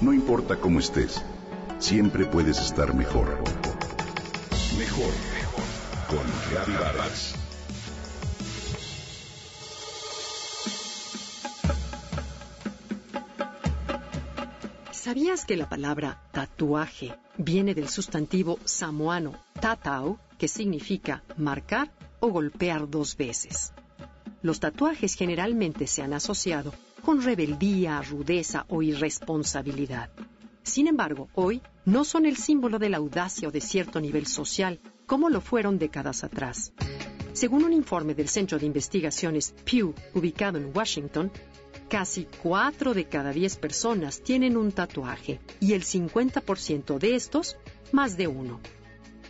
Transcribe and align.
No 0.00 0.14
importa 0.14 0.56
cómo 0.56 0.78
estés, 0.78 1.22
siempre 1.78 2.24
puedes 2.24 2.58
estar 2.58 2.94
mejor. 2.94 3.36
Mejor, 4.78 5.12
mejor. 5.34 5.64
Con 6.08 6.26
Reavivadas. 6.50 7.34
¿Sabías 14.90 15.44
que 15.44 15.58
la 15.58 15.68
palabra 15.68 16.22
tatuaje 16.32 17.14
viene 17.36 17.74
del 17.74 17.90
sustantivo 17.90 18.58
samoano 18.64 19.34
tatau, 19.60 20.18
que 20.38 20.48
significa 20.48 21.22
marcar 21.36 21.92
o 22.20 22.28
golpear 22.28 22.88
dos 22.88 23.18
veces? 23.18 23.74
Los 24.40 24.60
tatuajes 24.60 25.14
generalmente 25.14 25.86
se 25.86 26.00
han 26.00 26.14
asociado 26.14 26.72
con 27.00 27.22
rebeldía, 27.22 28.02
rudeza 28.02 28.66
o 28.68 28.82
irresponsabilidad. 28.82 30.10
Sin 30.62 30.86
embargo, 30.86 31.28
hoy 31.34 31.62
no 31.84 32.04
son 32.04 32.26
el 32.26 32.36
símbolo 32.36 32.78
de 32.78 32.90
la 32.90 32.98
audacia 32.98 33.48
o 33.48 33.50
de 33.50 33.60
cierto 33.60 34.00
nivel 34.00 34.26
social, 34.26 34.78
como 35.06 35.30
lo 35.30 35.40
fueron 35.40 35.78
décadas 35.78 36.22
atrás. 36.22 36.72
Según 37.32 37.64
un 37.64 37.72
informe 37.72 38.14
del 38.14 38.28
Centro 38.28 38.58
de 38.58 38.66
Investigaciones 38.66 39.54
Pew, 39.64 39.94
ubicado 40.14 40.58
en 40.58 40.70
Washington, 40.74 41.32
casi 41.88 42.26
4 42.42 42.94
de 42.94 43.06
cada 43.06 43.32
10 43.32 43.56
personas 43.56 44.22
tienen 44.22 44.56
un 44.56 44.72
tatuaje 44.72 45.40
y 45.60 45.72
el 45.72 45.82
50% 45.82 46.98
de 46.98 47.14
estos 47.14 47.56
más 47.92 48.16
de 48.16 48.28
uno. 48.28 48.60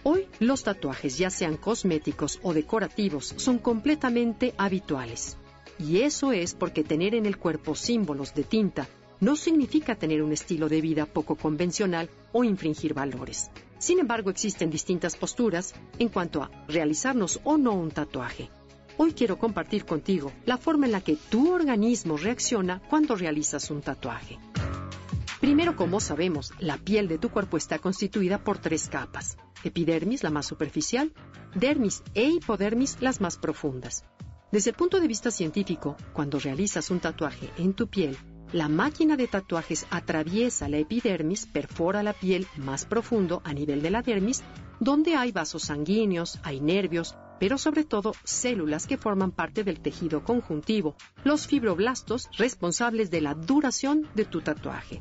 Hoy 0.03 0.29
los 0.39 0.63
tatuajes, 0.63 1.19
ya 1.19 1.31
sean 1.31 1.57
cosméticos 1.57 2.39
o 2.43 2.55
decorativos, 2.55 3.35
son 3.37 3.59
completamente 3.59 4.55
habituales. 4.57 5.37
Y 5.81 6.03
eso 6.03 6.33
es 6.33 6.55
porque 6.55 6.85
tener 6.85 7.15
en 7.15 7.25
el 7.25 7.39
cuerpo 7.39 7.75
símbolos 7.75 8.35
de 8.35 8.45
tinta 8.45 8.87
no 9.19 9.35
significa 9.35 9.95
tener 9.95 10.23
un 10.23 10.33
estilo 10.33 10.69
de 10.69 10.83
vida 10.83 11.07
poco 11.07 11.37
convencional 11.37 12.11
o 12.33 12.45
infringir 12.45 12.93
valores. 12.93 13.51
Sin 13.79 13.99
embargo, 13.99 14.29
existen 14.29 14.71
distintas 14.71 15.17
posturas 15.17 15.75
en 15.99 16.09
cuanto 16.11 16.43
a 16.43 16.51
realizarnos 16.69 17.41
o 17.45 17.57
no 17.57 17.73
un 17.73 17.91
tatuaje. 17.91 18.51
Hoy 18.99 19.15
quiero 19.15 19.39
compartir 19.39 19.87
contigo 19.87 20.31
la 20.45 20.59
forma 20.59 20.85
en 20.85 20.93
la 20.93 21.01
que 21.01 21.17
tu 21.17 21.51
organismo 21.51 22.19
reacciona 22.19 22.83
cuando 22.91 23.17
realizas 23.17 23.71
un 23.71 23.81
tatuaje. 23.81 24.39
Primero, 25.41 25.77
como 25.77 26.01
sabemos, 26.01 26.53
la 26.59 26.77
piel 26.77 27.09
de 27.09 27.17
tu 27.17 27.31
cuerpo 27.31 27.57
está 27.57 27.79
constituida 27.79 28.45
por 28.45 28.59
tres 28.59 28.91
capas. 28.91 29.39
Epidermis, 29.65 30.23
la 30.23 30.31
más 30.31 30.45
superficial, 30.45 31.15
dermis 31.55 32.03
e 32.13 32.29
hipodermis, 32.29 32.99
las 33.01 33.23
más 33.23 33.39
profundas. 33.39 34.05
Desde 34.53 34.71
el 34.71 34.77
punto 34.77 34.99
de 34.99 35.07
vista 35.07 35.31
científico, 35.31 35.97
cuando 36.13 36.41
realizas 36.41 36.91
un 36.91 36.99
tatuaje 36.99 37.51
en 37.57 37.73
tu 37.73 37.87
piel, 37.87 38.17
la 38.53 38.69
máquina 38.69 39.17
de 39.17 39.29
tatuajes 39.29 39.87
atraviesa 39.91 40.69
la 40.69 40.79
epidermis, 40.79 41.47
perfora 41.47 42.03
la 42.03 42.13
piel 42.13 42.49
más 42.57 42.85
profundo 42.85 43.43
a 43.45 43.53
nivel 43.53 43.81
de 43.81 43.91
la 43.91 44.03
dermis, 44.03 44.43
donde 44.81 45.15
hay 45.15 45.31
vasos 45.31 45.63
sanguíneos, 45.63 46.41
hay 46.43 46.61
nervios, 46.61 47.15
pero 47.39 47.59
sobre 47.59 47.85
todo 47.85 48.13
células 48.25 48.89
que 48.89 48.99
forman 48.99 49.31
parte 49.31 49.63
del 49.63 49.81
tejido 49.81 50.25
conjuntivo, 50.25 50.97
los 51.23 51.47
fibroblastos 51.47 52.29
responsables 52.37 53.09
de 53.13 53.21
la 53.21 53.35
duración 53.35 54.09
de 54.17 54.25
tu 54.25 54.41
tatuaje. 54.41 55.01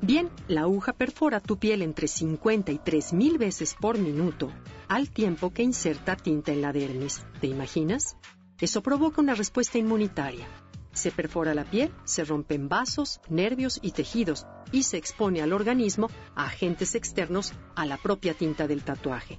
Bien, 0.00 0.30
la 0.46 0.62
aguja 0.62 0.94
perfora 0.94 1.40
tu 1.40 1.58
piel 1.58 1.82
entre 1.82 2.08
50 2.08 2.72
y 2.72 2.78
3000 2.78 3.36
veces 3.36 3.76
por 3.78 3.98
minuto, 3.98 4.50
al 4.88 5.10
tiempo 5.10 5.52
que 5.52 5.62
inserta 5.62 6.16
tinta 6.16 6.52
en 6.52 6.62
la 6.62 6.72
dermis. 6.72 7.22
¿Te 7.40 7.48
imaginas? 7.48 8.16
Eso 8.60 8.82
provoca 8.82 9.20
una 9.20 9.34
respuesta 9.34 9.78
inmunitaria. 9.78 10.46
Se 10.92 11.12
perfora 11.12 11.54
la 11.54 11.64
piel, 11.64 11.92
se 12.04 12.24
rompen 12.24 12.68
vasos, 12.68 13.20
nervios 13.28 13.78
y 13.82 13.92
tejidos 13.92 14.46
y 14.72 14.82
se 14.82 14.96
expone 14.96 15.42
al 15.42 15.52
organismo 15.52 16.10
a 16.34 16.46
agentes 16.46 16.96
externos 16.96 17.52
a 17.76 17.86
la 17.86 17.98
propia 17.98 18.34
tinta 18.34 18.66
del 18.66 18.82
tatuaje. 18.82 19.38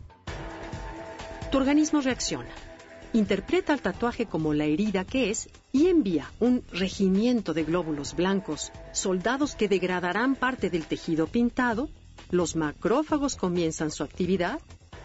Tu 1.51 1.57
organismo 1.57 1.99
reacciona, 1.99 2.53
interpreta 3.11 3.73
el 3.73 3.81
tatuaje 3.81 4.25
como 4.25 4.53
la 4.53 4.65
herida 4.65 5.03
que 5.03 5.31
es 5.31 5.49
y 5.73 5.87
envía 5.87 6.31
un 6.39 6.63
regimiento 6.71 7.53
de 7.53 7.65
glóbulos 7.65 8.15
blancos, 8.15 8.71
soldados 8.93 9.55
que 9.55 9.67
degradarán 9.67 10.35
parte 10.35 10.69
del 10.69 10.85
tejido 10.85 11.27
pintado, 11.27 11.89
los 12.31 12.55
macrófagos 12.55 13.35
comienzan 13.35 13.91
su 13.91 14.03
actividad 14.03 14.61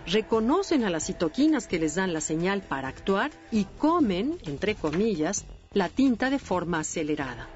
reconocen 0.07 0.85
a 0.85 0.91
las 0.91 1.07
citoquinas 1.07 1.67
que 1.67 1.79
les 1.79 1.95
dan 1.95 2.13
la 2.13 2.21
señal 2.21 2.63
para 2.63 2.89
actuar 2.89 3.31
y 3.51 3.65
comen, 3.65 4.39
entre 4.45 4.75
comillas, 4.75 5.45
la 5.73 5.89
tinta 5.89 6.31
de 6.31 6.39
forma 6.39 6.81
acelerada. 6.81 7.49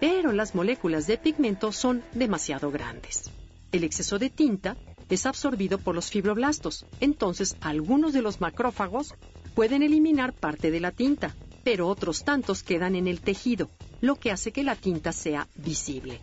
Pero 0.00 0.32
las 0.32 0.54
moléculas 0.54 1.06
de 1.06 1.18
pigmento 1.18 1.72
son 1.72 2.02
demasiado 2.12 2.70
grandes. 2.70 3.30
El 3.72 3.84
exceso 3.84 4.18
de 4.18 4.30
tinta 4.30 4.76
es 5.10 5.26
absorbido 5.26 5.78
por 5.78 5.94
los 5.94 6.10
fibroblastos, 6.10 6.86
entonces 7.00 7.56
algunos 7.60 8.12
de 8.12 8.22
los 8.22 8.40
macrófagos 8.40 9.14
pueden 9.54 9.82
eliminar 9.82 10.32
parte 10.32 10.70
de 10.70 10.80
la 10.80 10.92
tinta, 10.92 11.34
pero 11.64 11.88
otros 11.88 12.24
tantos 12.24 12.62
quedan 12.62 12.94
en 12.94 13.08
el 13.08 13.20
tejido, 13.20 13.68
lo 14.00 14.14
que 14.16 14.30
hace 14.30 14.52
que 14.52 14.62
la 14.62 14.76
tinta 14.76 15.12
sea 15.12 15.48
visible. 15.56 16.20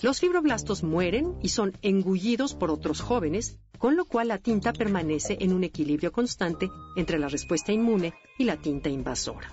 Los 0.00 0.20
fibroblastos 0.20 0.82
mueren 0.82 1.34
y 1.42 1.48
son 1.50 1.76
engullidos 1.82 2.54
por 2.54 2.70
otros 2.70 3.00
jóvenes, 3.00 3.58
con 3.82 3.96
lo 3.96 4.04
cual 4.04 4.28
la 4.28 4.38
tinta 4.38 4.72
permanece 4.72 5.38
en 5.40 5.52
un 5.52 5.64
equilibrio 5.64 6.12
constante 6.12 6.70
entre 6.94 7.18
la 7.18 7.26
respuesta 7.26 7.72
inmune 7.72 8.14
y 8.38 8.44
la 8.44 8.56
tinta 8.56 8.88
invasora. 8.88 9.48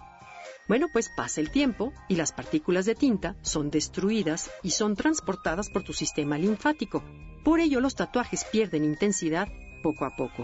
Bueno, 0.68 0.86
pues 0.94 1.10
pasa 1.18 1.42
el 1.42 1.50
tiempo 1.50 1.94
y 2.08 2.16
las 2.16 2.32
partículas 2.32 2.86
de 2.86 2.94
tinta 2.94 3.38
son 3.42 3.72
destruidas 3.72 4.52
y 4.62 4.70
son 4.70 4.96
transportadas 4.96 5.72
por 5.72 5.82
tu 5.82 5.94
sistema 5.94 6.38
linfático. 6.38 7.04
Por 7.44 7.60
ello 7.60 7.82
los 7.82 7.96
tatuajes 7.96 8.46
pierden 8.46 8.84
intensidad 8.84 9.48
poco 9.82 10.06
a 10.06 10.16
poco. 10.16 10.44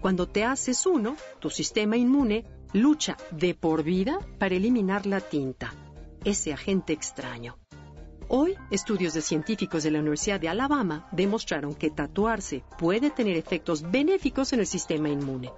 Cuando 0.00 0.28
te 0.28 0.44
haces 0.44 0.86
uno, 0.86 1.16
tu 1.40 1.50
sistema 1.50 1.96
inmune 1.96 2.44
lucha 2.72 3.16
de 3.32 3.56
por 3.56 3.82
vida 3.82 4.20
para 4.38 4.54
eliminar 4.54 5.06
la 5.06 5.20
tinta, 5.20 5.74
ese 6.24 6.52
agente 6.52 6.92
extraño. 6.92 7.58
Hoy, 8.28 8.56
estudios 8.70 9.14
de 9.14 9.22
científicos 9.22 9.82
de 9.82 9.90
la 9.90 10.00
Universidad 10.00 10.40
de 10.40 10.48
Alabama 10.48 11.08
demostraron 11.12 11.74
que 11.74 11.90
tatuarse 11.90 12.62
puede 12.78 13.10
tener 13.10 13.36
efectos 13.36 13.90
benéficos 13.90 14.52
en 14.52 14.60
el 14.60 14.66
sistema 14.66 15.08
inmune. 15.08 15.52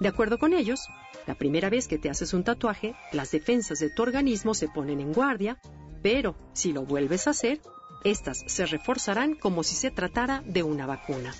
De 0.00 0.08
acuerdo 0.08 0.38
con 0.38 0.52
ellos, 0.52 0.88
la 1.26 1.34
primera 1.34 1.70
vez 1.70 1.88
que 1.88 1.98
te 1.98 2.10
haces 2.10 2.34
un 2.34 2.44
tatuaje, 2.44 2.94
las 3.12 3.30
defensas 3.30 3.78
de 3.78 3.90
tu 3.90 4.02
organismo 4.02 4.54
se 4.54 4.68
ponen 4.68 5.00
en 5.00 5.12
guardia, 5.12 5.58
pero 6.02 6.34
si 6.52 6.72
lo 6.72 6.84
vuelves 6.84 7.26
a 7.26 7.30
hacer, 7.30 7.60
estas 8.04 8.42
se 8.46 8.66
reforzarán 8.66 9.34
como 9.34 9.62
si 9.62 9.74
se 9.74 9.90
tratara 9.90 10.42
de 10.44 10.62
una 10.62 10.86
vacuna. 10.86 11.34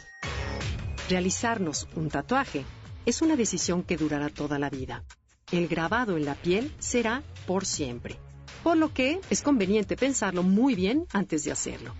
Realizarnos 1.08 1.88
un 1.94 2.08
tatuaje 2.08 2.64
es 3.06 3.22
una 3.22 3.36
decisión 3.36 3.82
que 3.82 3.96
durará 3.96 4.28
toda 4.28 4.58
la 4.58 4.70
vida. 4.70 5.04
El 5.52 5.68
grabado 5.68 6.16
en 6.16 6.24
la 6.24 6.34
piel 6.34 6.72
será 6.78 7.22
por 7.46 7.66
siempre 7.66 8.18
por 8.64 8.78
lo 8.78 8.94
que 8.94 9.20
es 9.28 9.42
conveniente 9.42 9.94
pensarlo 9.94 10.42
muy 10.42 10.74
bien 10.74 11.04
antes 11.12 11.44
de 11.44 11.52
hacerlo. 11.52 11.94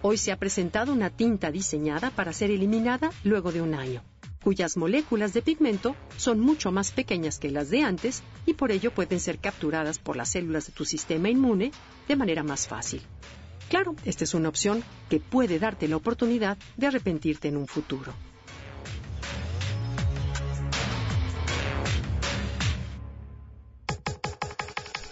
Hoy 0.00 0.16
se 0.16 0.30
ha 0.30 0.38
presentado 0.38 0.92
una 0.92 1.10
tinta 1.10 1.50
diseñada 1.50 2.10
para 2.10 2.32
ser 2.32 2.52
eliminada 2.52 3.10
luego 3.24 3.50
de 3.50 3.60
un 3.60 3.74
año, 3.74 4.00
cuyas 4.44 4.76
moléculas 4.76 5.34
de 5.34 5.42
pigmento 5.42 5.96
son 6.16 6.38
mucho 6.38 6.70
más 6.70 6.92
pequeñas 6.92 7.40
que 7.40 7.50
las 7.50 7.68
de 7.68 7.82
antes 7.82 8.22
y 8.46 8.54
por 8.54 8.70
ello 8.70 8.94
pueden 8.94 9.18
ser 9.18 9.40
capturadas 9.40 9.98
por 9.98 10.16
las 10.16 10.30
células 10.30 10.68
de 10.68 10.72
tu 10.72 10.84
sistema 10.84 11.30
inmune 11.30 11.72
de 12.06 12.16
manera 12.16 12.44
más 12.44 12.68
fácil. 12.68 13.02
Claro, 13.68 13.96
esta 14.04 14.22
es 14.22 14.34
una 14.34 14.50
opción 14.50 14.84
que 15.10 15.18
puede 15.18 15.58
darte 15.58 15.88
la 15.88 15.96
oportunidad 15.96 16.56
de 16.76 16.86
arrepentirte 16.86 17.48
en 17.48 17.56
un 17.56 17.66
futuro. 17.66 18.14